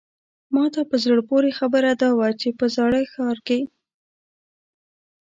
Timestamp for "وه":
2.17-2.29